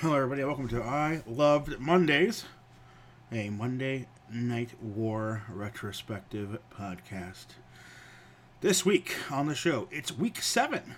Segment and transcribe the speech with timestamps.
[0.00, 0.44] Hello, everybody.
[0.44, 2.44] Welcome to I Loved Mondays,
[3.32, 7.46] a Monday Night War retrospective podcast.
[8.60, 10.94] This week on the show, it's week seven,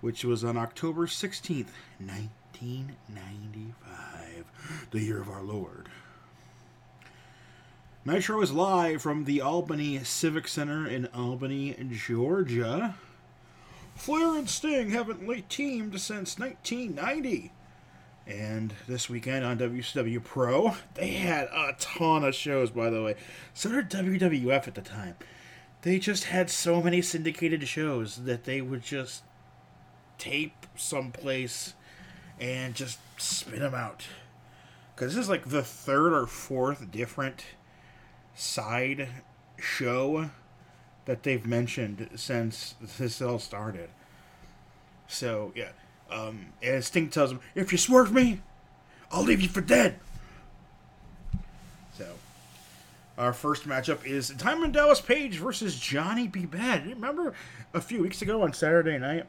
[0.00, 1.68] which was on October 16th,
[2.00, 4.44] 1995,
[4.90, 5.88] the year of our Lord.
[8.04, 12.96] Nitro is live from the Albany Civic Center in Albany, Georgia.
[13.94, 17.52] Flair and Sting haven't late teamed since 1990.
[18.28, 23.14] And this weekend on WCW Pro, they had a ton of shows, by the way.
[23.54, 25.16] So did WWF at the time.
[25.80, 29.22] They just had so many syndicated shows that they would just
[30.18, 31.72] tape someplace
[32.38, 34.06] and just spin them out.
[34.94, 37.44] Because this is like the third or fourth different
[38.34, 39.08] side
[39.58, 40.30] show
[41.06, 43.88] that they've mentioned since this all started.
[45.06, 45.70] So, yeah.
[46.10, 48.40] Um, and Sting tells him, "If you swerve me,
[49.10, 49.98] I'll leave you for dead."
[51.96, 52.06] So,
[53.16, 56.46] our first matchup is Diamond Dallas Page versus Johnny B.
[56.46, 56.86] Bad.
[56.86, 57.34] Remember
[57.74, 59.26] a few weeks ago on Saturday night,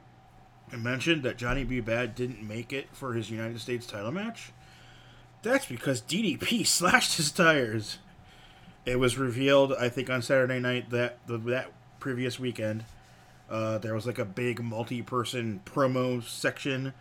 [0.72, 1.80] I mentioned that Johnny B.
[1.80, 4.52] Bad didn't make it for his United States title match.
[5.42, 7.98] That's because DDP slashed his tires.
[8.86, 12.86] It was revealed, I think, on Saturday night that the, that previous weekend
[13.50, 16.94] uh, there was like a big multi-person promo section,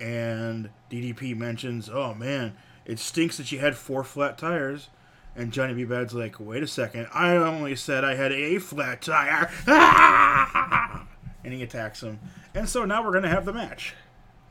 [0.00, 4.88] and DDP mentions, "Oh man, it stinks that you had four flat tires."
[5.36, 5.84] And Johnny B.
[5.84, 9.50] Bad's like, "Wait a second, I only said I had a flat tire."
[11.44, 12.18] and he attacks him,
[12.54, 13.94] and so now we're gonna have the match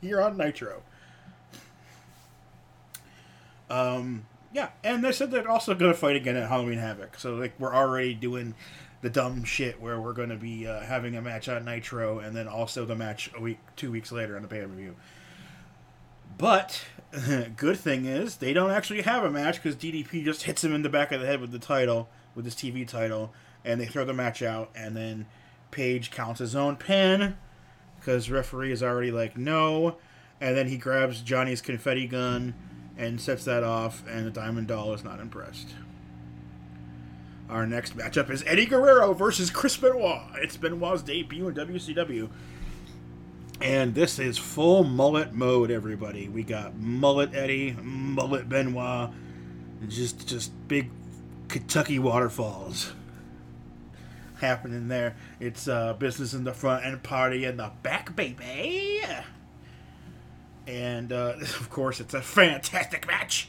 [0.00, 0.82] here on Nitro.
[3.68, 7.18] Um, yeah, and they said they're also gonna fight again at Halloween Havoc.
[7.18, 8.54] So like we're already doing
[9.04, 12.34] the dumb shit where we're going to be uh, having a match on Nitro and
[12.34, 14.96] then also the match a week, two weeks later on the pay per view.
[16.38, 16.82] But
[17.56, 20.80] good thing is they don't actually have a match because DDP just hits him in
[20.80, 24.06] the back of the head with the title, with his TV title, and they throw
[24.06, 24.70] the match out.
[24.74, 25.26] And then
[25.70, 27.36] Page counts his own pin
[28.00, 29.98] because referee is already like no,
[30.40, 32.54] and then he grabs Johnny's confetti gun
[32.96, 35.74] and sets that off, and the Diamond Doll is not impressed.
[37.48, 40.22] Our next matchup is Eddie Guerrero versus Chris Benoit.
[40.36, 42.30] It's Benoit's debut in WCW.
[43.60, 46.28] And this is full mullet mode, everybody.
[46.28, 49.10] We got mullet Eddie, mullet Benoit,
[49.88, 50.90] just just big
[51.48, 52.92] Kentucky waterfalls
[54.40, 55.16] happening there.
[55.40, 59.02] It's uh, business in the front and party in the back, baby.
[60.66, 63.48] And uh, of course, it's a fantastic match.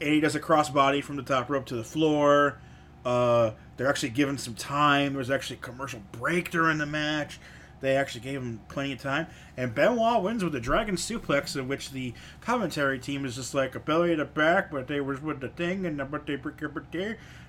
[0.00, 2.58] Eddie does a crossbody from the top rope to the floor.
[3.04, 5.12] Uh, they're actually given some time.
[5.12, 7.38] There was actually a commercial break during the match.
[7.80, 9.26] They actually gave him plenty of time.
[9.56, 13.74] And Benoit wins with a dragon suplex, in which the commentary team is just like
[13.74, 16.38] a belly to back, but they was with the thing and but they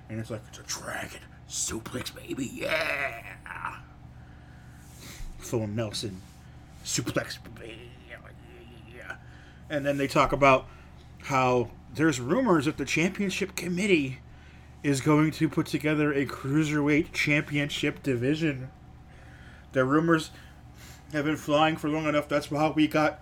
[0.09, 3.77] and it's like it's a dragon suplex, baby, yeah.
[5.37, 6.21] Full Nelson
[6.83, 7.91] suplex, baby,
[8.95, 9.15] yeah.
[9.69, 10.67] And then they talk about
[11.23, 14.19] how there's rumors that the championship committee
[14.85, 18.69] is going to put together a cruiserweight championship division.
[19.71, 20.29] The rumors
[21.11, 22.29] have been flying for long enough.
[22.29, 23.19] That's why we got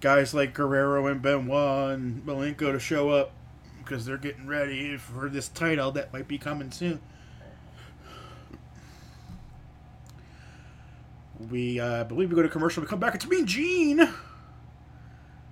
[0.00, 3.30] guys like Guerrero and Benoit and Malenko to show up
[3.78, 7.00] because they're getting ready for this title that might be coming soon.
[11.48, 12.82] We uh, believe we go to commercial.
[12.82, 13.14] We come back.
[13.14, 14.08] It's Mean Gene,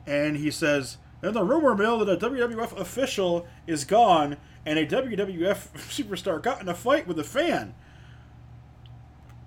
[0.09, 4.87] and he says, "And the rumor mill that a WWF official is gone." and a
[4.87, 7.75] WWF superstar got in a fight with a fan.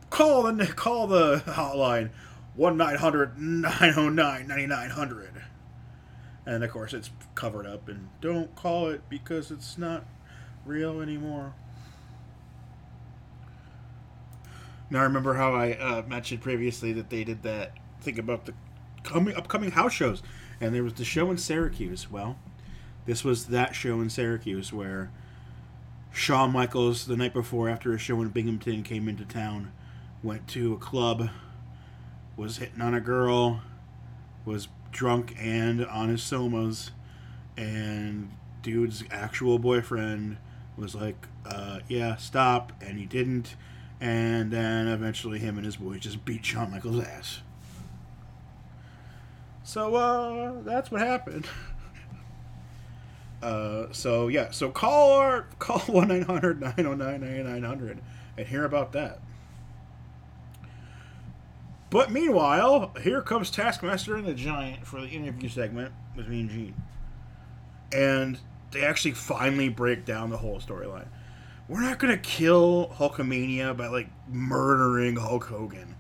[0.10, 2.12] Call the call the hotline
[2.56, 5.44] one 909 9900
[6.46, 10.06] and of course it's covered up and don't call it because it's not
[10.66, 11.54] real anymore
[14.90, 18.54] now remember how i uh, mentioned previously that they did that thing about the
[19.04, 20.24] coming upcoming house shows
[20.60, 22.38] and there was the show in syracuse well
[23.06, 25.12] this was that show in Syracuse where
[26.12, 29.72] Shawn Michaels, the night before, after a show in Binghamton, came into town,
[30.24, 31.30] went to a club,
[32.36, 33.62] was hitting on a girl,
[34.44, 36.92] was drunk and on his somas,
[37.56, 38.32] and
[38.64, 40.38] dude's actual boyfriend
[40.76, 43.56] was like, uh, "Yeah, stop," and he didn't,
[44.02, 47.42] and then eventually him and his boy just beat Shawn Michaels' ass.
[49.66, 51.48] So uh, that's what happened.
[53.44, 58.02] Uh, so yeah, so call our call one 909 909
[58.38, 59.20] and hear about that.
[61.92, 66.76] But meanwhile, here comes Taskmaster and the Giant for the interview segment with Mean Gene.
[67.94, 68.40] And
[68.72, 71.08] they actually finally break down the whole storyline.
[71.68, 75.96] We're not to kill Hulkamania by, like, murdering Hulk Hogan.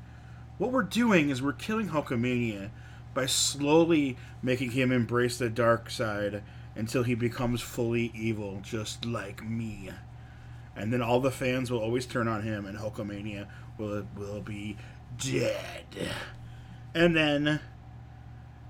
[0.58, 2.72] What we're doing is we're killing Hulkamania
[3.16, 6.44] by slowly making him embrace the dark side
[6.76, 9.90] until he becomes fully evil, just like me.
[10.76, 13.48] And then all the fans will always turn on him, and Hulkamania
[13.80, 14.78] will will be
[15.18, 15.86] dead.
[16.94, 17.62] And then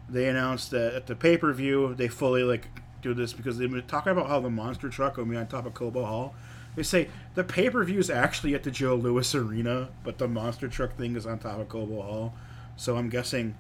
[0.07, 2.69] they announced that at the pay per view, they fully like
[3.01, 5.65] do this because they've been talking about how the monster truck will be on top
[5.65, 6.36] of Cobo Hall.
[6.75, 10.27] They say the pay per view is actually at the Joe Louis Arena, but the
[10.27, 12.33] monster truck thing is on top of Cobo Hall.
[12.75, 13.56] So I'm guessing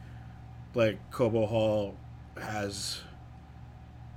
[0.75, 1.95] like Cobo Hall
[2.39, 3.01] has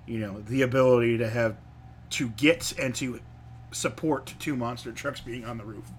[0.07, 1.57] you know the ability to have
[2.11, 3.21] to get and to
[3.71, 5.91] support two monster trucks being on the roof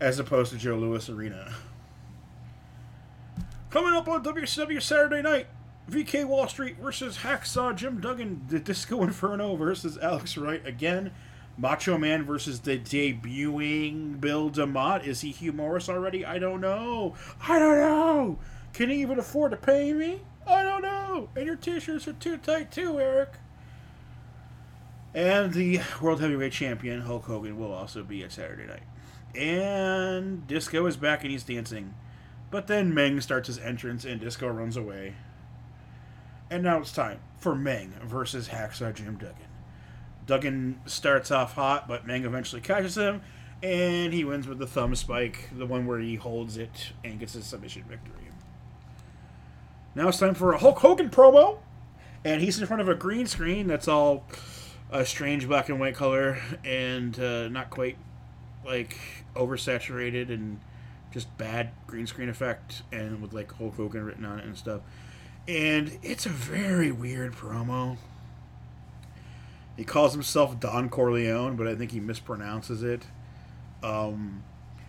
[0.00, 1.52] as opposed to Joe Louis Arena.
[3.68, 5.46] Coming up on WCW Saturday night,
[5.88, 11.12] VK Wall Street versus Hacksaw Jim Duggan, the Disco Inferno versus Alex Wright again.
[11.58, 15.04] Macho Man versus the debuting Bill DeMott.
[15.04, 16.24] Is he Hugh Morris already?
[16.24, 17.14] I don't know.
[17.46, 18.38] I don't know.
[18.72, 20.20] Can he even afford to pay me?
[20.46, 21.28] I don't know.
[21.36, 23.34] And your t-shirts are too tight too, Eric.
[25.14, 28.82] And the World Heavyweight Champion, Hulk Hogan, will also be at Saturday night.
[29.34, 31.94] And Disco is back and he's dancing.
[32.50, 35.14] But then Meng starts his entrance and Disco runs away.
[36.48, 39.36] And now it's time for Meng versus Hacksaw Jim Duggan.
[40.26, 43.22] Duggan starts off hot, but Meng eventually catches him,
[43.62, 47.34] and he wins with the thumb spike, the one where he holds it and gets
[47.34, 48.29] a submission victory.
[49.94, 51.58] Now it's time for a Hulk Hogan promo,
[52.24, 54.24] and he's in front of a green screen that's all
[54.90, 57.96] a strange black and white color and uh, not quite
[58.64, 58.96] like
[59.34, 60.60] oversaturated and
[61.12, 64.82] just bad green screen effect and with like Hulk Hogan written on it and stuff.
[65.48, 67.96] And it's a very weird promo.
[69.76, 73.02] He calls himself Don Corleone, but I think he mispronounces it.
[73.82, 74.44] Um,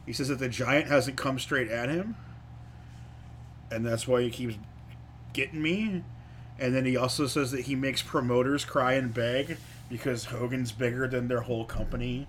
[0.06, 2.18] he says that the giant hasn't come straight at him,
[3.72, 4.58] and that's why he keeps
[5.34, 6.04] getting me.
[6.60, 9.58] And then he also says that he makes promoters cry and beg
[9.90, 12.28] because Hogan's bigger than their whole company.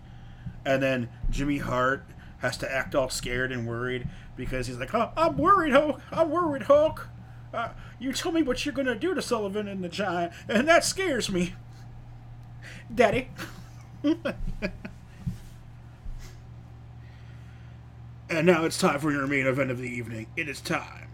[0.65, 2.05] And then Jimmy Hart
[2.39, 6.01] has to act all scared and worried because he's like, oh, I'm worried, Hulk.
[6.11, 7.09] I'm worried, Hulk.
[7.53, 7.69] Uh,
[7.99, 11.31] you tell me what you're to do to Sullivan and the Giant, and that scares
[11.31, 11.55] me.
[12.93, 13.29] Daddy.
[14.03, 14.25] and
[18.31, 20.27] now it's time for your main event of the evening.
[20.37, 21.12] It is time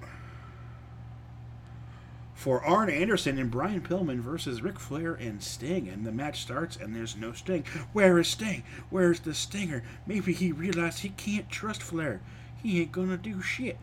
[2.38, 5.88] for Arn Anderson and Brian Pillman versus Ric Flair and Sting.
[5.88, 7.64] And the match starts, and there's no Sting.
[7.92, 8.62] Where is Sting?
[8.90, 9.82] Where's the Stinger?
[10.06, 12.20] Maybe he realized he can't trust Flair.
[12.62, 13.76] He ain't gonna do shit.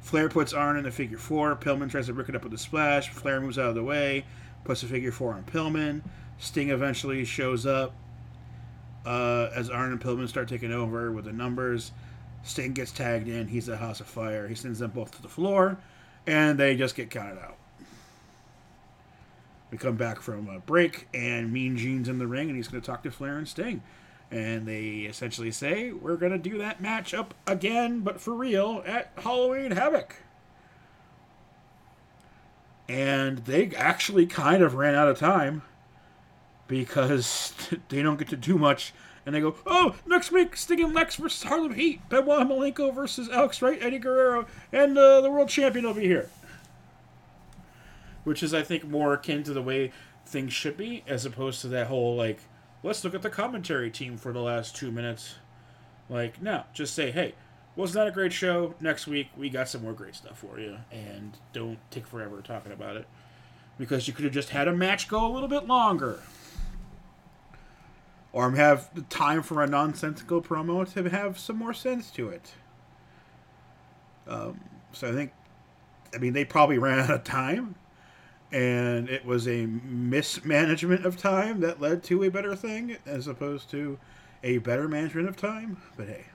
[0.00, 1.56] Flair puts Arn in the figure four.
[1.56, 3.08] Pillman tries to Rick it up with a splash.
[3.08, 4.24] Flair moves out of the way,
[4.62, 6.02] puts a figure four on Pillman.
[6.38, 7.92] Sting eventually shows up
[9.04, 11.90] uh, as Arn and Pillman start taking over with the numbers.
[12.44, 13.48] Sting gets tagged in.
[13.48, 14.46] He's a House of Fire.
[14.46, 15.76] He sends them both to the floor,
[16.24, 17.56] and they just get counted out.
[19.70, 22.80] We come back from a break, and Mean Gene's in the ring, and he's going
[22.80, 23.82] to talk to Flair and Sting.
[24.30, 28.82] And they essentially say, We're going to do that match up again, but for real,
[28.86, 30.16] at Halloween Havoc.
[32.88, 35.62] And they actually kind of ran out of time
[36.68, 37.52] because
[37.88, 38.92] they don't get to do much.
[39.24, 43.28] And they go, oh, next week, Sting and Lex versus Harlem Heat, Benoit Malenko versus
[43.28, 46.30] Alex Wright, Eddie Guerrero, and uh, the world champion be here
[48.26, 49.92] which is I think more akin to the way
[50.26, 52.40] things should be, as opposed to that whole like,
[52.82, 55.36] let's look at the commentary team for the last two minutes.
[56.10, 57.36] Like, no, just say, hey,
[57.76, 58.74] wasn't that a great show?
[58.80, 62.72] Next week we got some more great stuff for you, and don't take forever talking
[62.72, 63.06] about it
[63.78, 66.20] because you could have just had a match go a little bit longer.
[68.32, 72.54] Or have the time for a nonsensical promo to have some more sense to it.
[74.26, 75.30] Um, so I think,
[76.12, 77.76] I mean, they probably ran out of time
[78.52, 83.70] and it was a mismanagement of time that led to a better thing as opposed
[83.70, 83.98] to
[84.42, 85.78] a better management of time.
[85.96, 86.26] But hey,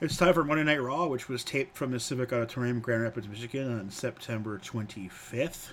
[0.00, 3.28] it's time for Monday Night Raw, which was taped from the Civic Auditorium, Grand Rapids,
[3.28, 5.72] Michigan, on September 25th.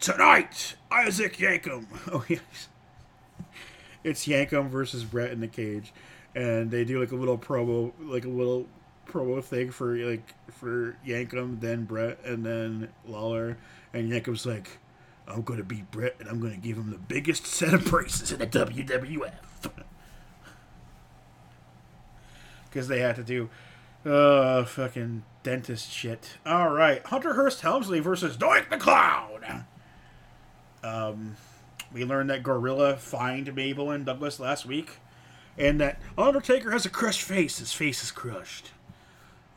[0.00, 1.86] Tonight, Isaac Yankem.
[2.12, 2.68] Oh yes,
[4.04, 5.92] it's Yankem versus Bret in the cage,
[6.34, 8.66] and they do like a little promo, like a little
[9.08, 13.58] promo thing for like for Yankem, then Bret, and then Lawler
[13.92, 14.78] and Yankem's like,
[15.26, 18.38] I'm to beat Bret, and I'm to give him the biggest set of braces in
[18.38, 19.70] the WWF.
[22.68, 23.48] Because they had to do
[24.04, 26.38] Uh, fucking dentist shit.
[26.46, 29.64] All right, Hunter Hearst Helmsley versus Doink the Clown.
[30.84, 31.36] Um,
[31.92, 34.98] we learned that Gorilla fined Mabel and Douglas last week,
[35.58, 37.58] and that Undertaker has a crushed face.
[37.58, 38.70] His face is crushed.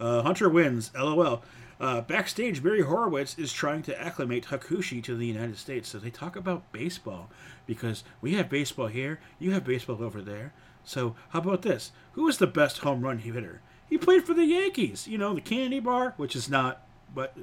[0.01, 0.91] Uh, Hunter wins.
[0.95, 1.43] LOL.
[1.79, 5.89] Uh, backstage, Barry Horowitz is trying to acclimate Hakushi to the United States.
[5.89, 7.29] So they talk about baseball
[7.65, 10.53] because we have baseball here, you have baseball over there.
[10.83, 11.91] So how about this?
[12.13, 13.61] Who is the best home run hitter?
[13.89, 15.07] He played for the Yankees.
[15.07, 17.35] You know, the Candy Bar, which is not, but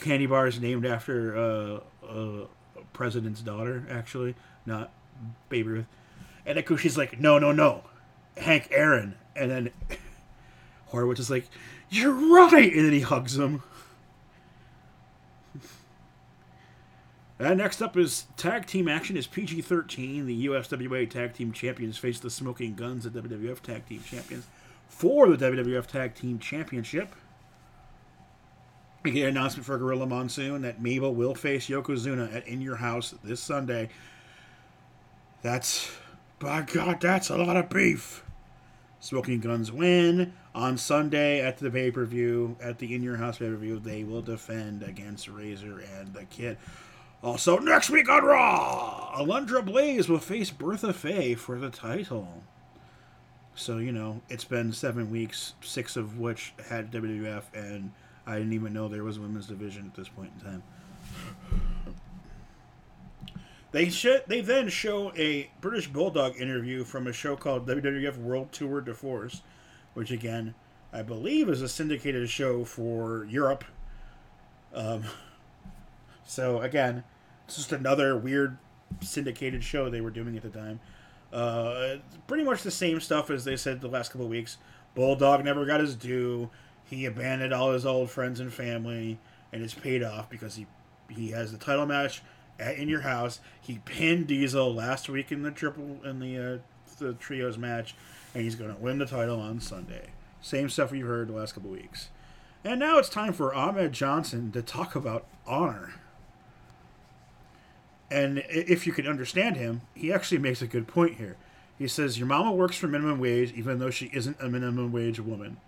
[0.00, 4.34] Candy Bar is named after uh, uh, a president's daughter, actually,
[4.66, 4.90] not
[5.48, 5.86] Babe Ruth.
[6.44, 7.84] And Hakushi's like, no, no, no,
[8.36, 9.16] Hank Aaron.
[9.36, 9.70] And then
[10.90, 11.46] Horowitz is like,
[11.88, 12.72] you're right!
[12.72, 13.62] And then he hugs him.
[17.40, 20.26] And next up is tag team action is PG 13.
[20.26, 24.46] The USWA Tag Team Champions face the Smoking Guns, the WWF Tag Team Champions,
[24.88, 27.14] for the WWF Tag Team Championship.
[29.02, 32.76] We get an announcement for Gorilla Monsoon that Mabel will face Yokozuna at In Your
[32.76, 33.88] House this Sunday.
[35.40, 35.90] That's,
[36.38, 38.22] by God, that's a lot of beef.
[39.00, 43.38] Smoking Guns win on Sunday at the pay per view, at the In Your House
[43.38, 43.78] pay per view.
[43.78, 46.58] They will defend against Razor and the Kid.
[47.22, 52.42] Also, next week on Raw, Alundra Blaze will face Bertha Faye for the title.
[53.54, 57.92] So, you know, it's been seven weeks, six of which had WWF, and
[58.26, 60.62] I didn't even know there was a women's division at this point in time.
[63.72, 64.24] They should.
[64.26, 68.94] They then show a British Bulldog interview from a show called WWF World Tour de
[68.94, 69.42] Force,
[69.94, 70.54] which again,
[70.92, 73.64] I believe is a syndicated show for Europe.
[74.74, 75.04] Um,
[76.26, 77.04] so again,
[77.46, 78.58] it's just another weird
[79.00, 80.80] syndicated show they were doing at the time.
[81.32, 81.96] Uh,
[82.26, 84.58] pretty much the same stuff as they said the last couple of weeks.
[84.96, 86.50] Bulldog never got his due.
[86.84, 89.20] He abandoned all his old friends and family,
[89.52, 90.66] and it's paid off because he
[91.08, 92.22] he has the title match
[92.60, 93.40] at In Your House.
[93.60, 96.58] He pinned Diesel last week in the triple in the uh,
[96.98, 97.94] the trios match,
[98.34, 100.10] and he's going to win the title on Sunday.
[100.40, 102.08] Same stuff we've heard the last couple weeks.
[102.62, 105.94] And now it's time for Ahmed Johnson to talk about honor.
[108.10, 111.36] And if you can understand him, he actually makes a good point here.
[111.78, 115.20] He says, Your mama works for minimum wage, even though she isn't a minimum wage
[115.20, 115.58] woman.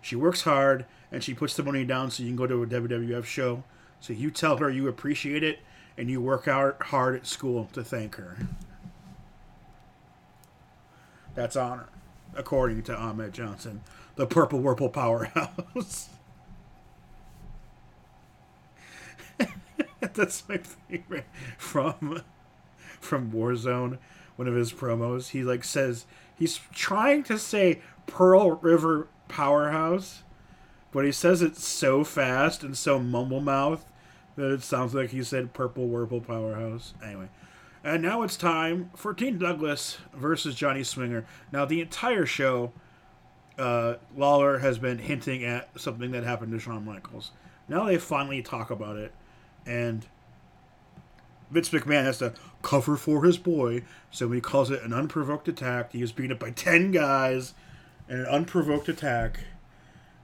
[0.00, 2.66] She works hard and she puts the money down so you can go to a
[2.66, 3.64] WWF show.
[4.00, 5.58] So you tell her you appreciate it
[6.00, 8.38] and you work out hard at school to thank her.
[11.34, 11.90] That's honor,
[12.34, 13.82] according to Ahmed Johnson,
[14.16, 16.08] the Purple Whirple powerhouse.
[20.00, 21.26] That's my favorite
[21.58, 22.22] from
[22.98, 23.98] from Warzone.
[24.36, 30.22] One of his promos, he like says he's trying to say Pearl River Powerhouse,
[30.92, 33.84] but he says it so fast and so mumble mouth
[34.36, 36.94] that it sounds like he said Purple Whirple Powerhouse.
[37.04, 37.28] Anyway,
[37.84, 41.24] and now it's time for Dean Douglas versus Johnny Swinger.
[41.52, 42.72] Now the entire show,
[43.58, 47.32] uh, Lawler has been hinting at something that happened to Shawn Michaels.
[47.68, 49.12] Now they finally talk about it
[49.66, 50.06] and
[51.50, 55.92] Vince McMahon has to cover for his boy, so he calls it an unprovoked attack.
[55.92, 57.54] He was beaten up by ten guys
[58.08, 59.40] in an unprovoked attack,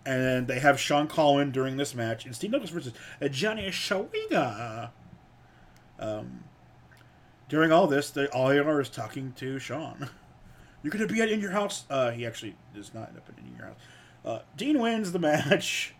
[0.06, 2.92] and they have Sean Coleman during this match, and Steve Douglas versus
[3.30, 4.90] Johnny Shawiga.
[5.98, 6.44] Um,
[7.48, 10.08] during all this, the are is talking to Sean.
[10.82, 11.84] You're gonna be at in your house.
[11.90, 13.76] Uh, he actually does not end up in your house.
[14.25, 15.94] Uh, Dean wins the match,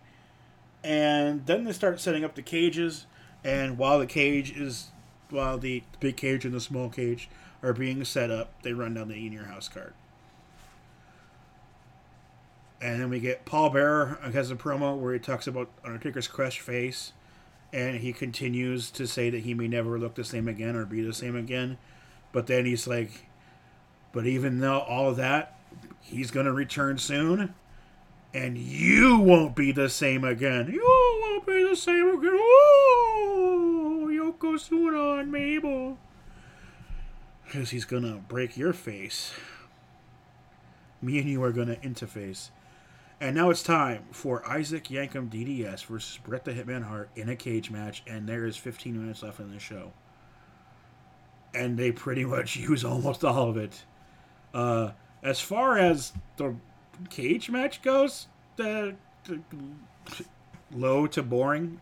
[0.85, 3.07] and then they start setting up the cages
[3.47, 4.89] and while the cage is,
[5.31, 7.31] while the big cage and the small cage
[7.63, 9.95] are being set up, they run down the in your house card.
[12.81, 16.61] And then we get Paul Bearer has a promo where he talks about Undertaker's crushed
[16.61, 17.13] face,
[17.73, 21.03] and he continues to say that he may never look the same again or be
[21.03, 21.79] the same again.
[22.33, 23.27] But then he's like,
[24.13, 25.59] but even though all of that,
[26.01, 27.55] he's to return soon,
[28.35, 30.71] and you won't be the same again.
[30.71, 30.83] You
[31.23, 32.39] won't be the same again.
[32.39, 35.99] Oh, Yokozuna and Mabel.
[37.45, 39.33] Because he's gonna break your face.
[41.01, 42.51] Me and you are gonna interface.
[43.21, 47.37] And now it's time for Isaac Yankem DDS versus Bret the Hitman Hart in a
[47.37, 49.93] cage match, and there is 15 minutes left in the show.
[51.55, 53.85] And they pretty much use almost all of it.
[54.53, 54.93] Uh,
[55.23, 56.55] as far as the
[57.09, 58.95] cage match goes, the,
[59.25, 59.41] the
[60.75, 61.81] low to boring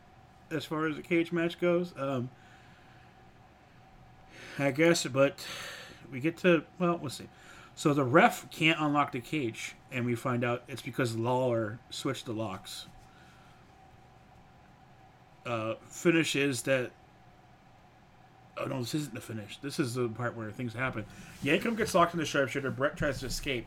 [0.53, 1.93] as far as the cage match goes.
[1.99, 2.31] Um,
[4.59, 5.45] I guess, but
[6.13, 7.29] we get to well, we'll see.
[7.77, 12.27] So the ref can't unlock the cage, and we find out it's because Lawler switched
[12.27, 12.87] the locks.
[15.45, 16.93] Uh, finish is that.
[18.57, 19.59] Oh no, this isn't the finish.
[19.59, 21.05] This is the part where things happen.
[21.43, 22.71] Yankem gets locked in the sharpshooter.
[22.71, 23.67] Bret tries to escape.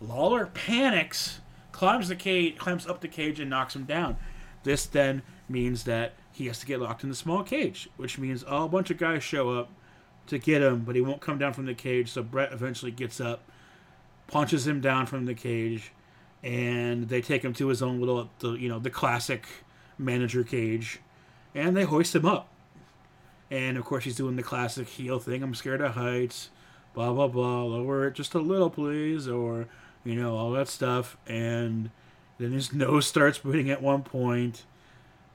[0.00, 1.40] Lawler panics,
[1.72, 4.16] climbs the cage, climbs up the cage, and knocks him down.
[4.62, 8.44] This then means that he has to get locked in the small cage, which means
[8.46, 9.70] a bunch of guys show up
[10.28, 12.10] to get him, but he won't come down from the cage.
[12.10, 13.42] So Bret eventually gets up,
[14.26, 15.92] punches him down from the cage,
[16.42, 19.46] and they take him to his own little, the, you know, the classic
[19.98, 21.00] manager cage,
[21.54, 22.48] and they hoist him up.
[23.50, 25.42] And of course, he's doing the classic heel thing.
[25.42, 26.50] I'm scared of heights.
[26.94, 27.64] Blah blah blah.
[27.64, 29.68] Lower it just a little, please, or
[30.04, 31.16] you know all that stuff.
[31.26, 31.90] And
[32.38, 34.64] then his nose starts bleeding at one point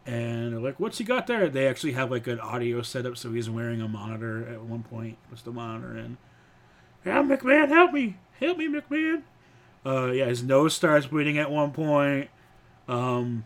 [0.06, 3.32] and they're like, "What's he got there?" They actually have like an audio setup, so
[3.32, 5.18] he's wearing a monitor at one point.
[5.30, 6.18] Puts the monitor in.
[7.06, 9.24] Yeah, McMahon, help me, help me, McMahon.
[9.86, 12.30] Uh, yeah, his nose starts bleeding at one point.
[12.88, 13.46] Um,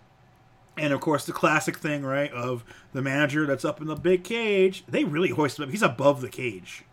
[0.77, 4.23] and of course, the classic thing, right, of the manager that's up in the big
[4.23, 4.83] cage.
[4.87, 5.71] They really hoist him up.
[5.71, 6.83] He's above the cage,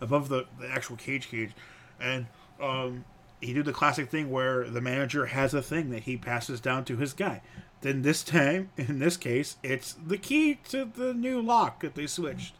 [0.00, 1.52] above the, the actual cage cage,
[2.00, 2.26] and
[2.60, 3.04] um,
[3.40, 6.84] he do the classic thing where the manager has a thing that he passes down
[6.86, 7.40] to his guy.
[7.80, 12.06] Then this time, in this case, it's the key to the new lock that they
[12.06, 12.54] switched.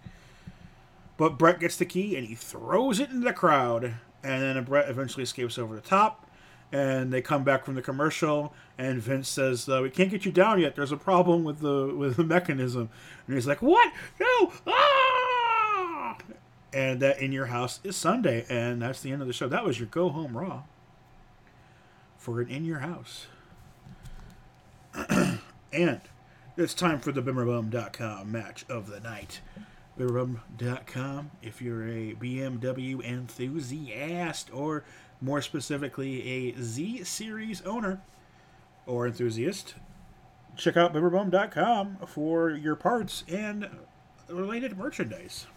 [1.16, 3.94] But Bret gets the key and he throws it into the crowd.
[4.22, 6.24] And then Bret eventually escapes over the top.
[6.70, 10.32] And they come back from the commercial, and Vince says, uh, "We can't get you
[10.32, 10.76] down yet.
[10.76, 12.90] There's a problem with the with the mechanism."
[13.26, 13.90] And he's like, "What?
[14.20, 14.52] No!
[14.66, 14.87] Ah!"
[16.78, 19.48] And that in your house is Sunday, and that's the end of the show.
[19.48, 20.62] That was your go home Raw
[22.16, 23.26] for an in your house.
[25.72, 26.00] and
[26.56, 29.40] it's time for the BimmerBum.com match of the night.
[29.98, 34.84] BimmerBum.com, if you're a BMW enthusiast, or
[35.20, 38.00] more specifically, a Z Series owner
[38.86, 39.74] or enthusiast,
[40.56, 43.68] check out BimmerBum.com for your parts and
[44.28, 45.48] related merchandise.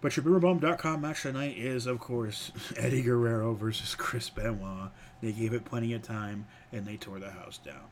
[0.00, 4.90] But your BimmerBum.com match tonight is, of course, Eddie Guerrero versus Chris Benoit.
[5.22, 7.84] They gave it plenty of time and they tore the house down.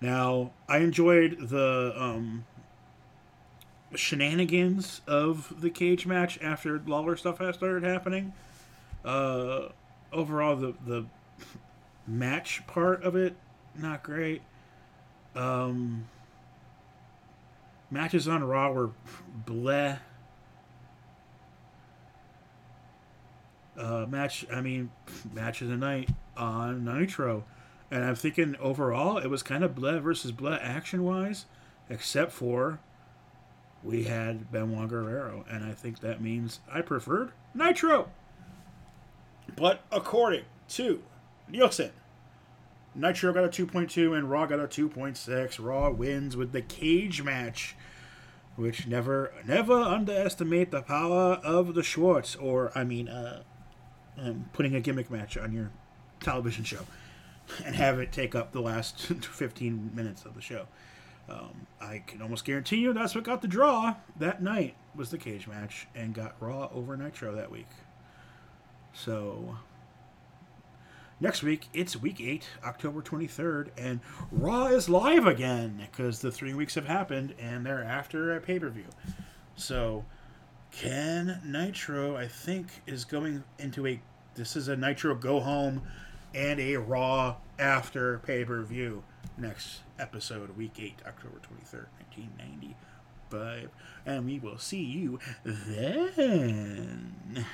[0.00, 2.44] Now, I enjoyed the um,
[3.94, 8.32] shenanigans of the cage match after Lawler stuff has started happening.
[9.04, 9.68] Uh,
[10.12, 11.06] overall, the the
[12.06, 13.36] match part of it
[13.76, 14.42] not great.
[15.34, 16.06] Um,
[17.90, 18.90] matches on Raw were
[19.46, 19.98] bleh.
[23.76, 24.90] Uh, match, I mean,
[25.32, 27.44] match of the night on Nitro.
[27.90, 31.46] And I'm thinking overall, it was kind of bleh versus bleh action wise,
[31.88, 32.80] except for
[33.82, 35.44] we had Benoit Guerrero.
[35.48, 38.10] And I think that means I preferred Nitro.
[39.56, 41.02] But according to
[41.48, 41.90] Nielsen,
[42.94, 45.64] Nitro got a 2.2 and Raw got a 2.6.
[45.64, 47.74] Raw wins with the cage match,
[48.56, 53.42] which never never underestimate the power of the Schwartz, or I mean, uh,
[54.18, 55.70] um, putting a gimmick match on your
[56.20, 56.86] television show
[57.64, 60.66] and have it take up the last 15 minutes of the show.
[61.28, 65.16] Um, I can almost guarantee you that's what got the draw that night was the
[65.16, 67.68] cage match and got Raw over Nitro that week.
[68.92, 69.56] So
[71.24, 76.54] next week it's week 8 october 23rd and raw is live again because the three
[76.54, 78.86] weeks have happened and they're after a pay-per-view
[79.56, 80.04] so
[80.70, 84.00] Ken Nitro, I think, is going into a.
[84.34, 85.82] This is a Nitro go home
[86.34, 89.04] and a Raw after pay per view
[89.38, 91.86] next episode, week 8, October 23rd,
[93.30, 93.70] 1995.
[94.04, 97.46] And we will see you then.